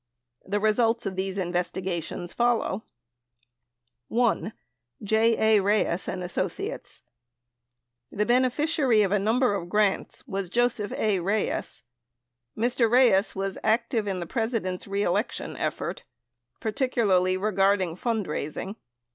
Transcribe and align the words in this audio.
The 0.43 0.59
results 0.59 1.05
of 1.05 1.15
these 1.15 1.37
investigations 1.37 2.33
follow: 2.33 2.81
(1) 4.07 4.51
J. 5.03 5.37
A. 5.57 5.61
Reyes 5.61 6.07
& 6.07 6.07
Associates.— 6.07 7.03
The 8.11 8.25
beneficiary 8.25 9.03
of 9.03 9.11
a 9.11 9.19
number 9.19 9.53
of 9.53 9.69
grants 9.69 10.27
was 10.27 10.49
Joseph 10.49 10.91
A. 10.93 11.19
Reyes. 11.19 11.83
Mr. 12.57 12.89
Reyes 12.89 13.35
was 13.35 13.59
active 13.63 14.07
in 14.07 14.19
the 14.19 14.25
President's 14.25 14.87
reelec 14.87 15.33
tion 15.33 15.55
effort, 15.57 16.03
particularly 16.59 17.37
regarding 17.37 17.95
fundraising. 17.95 18.77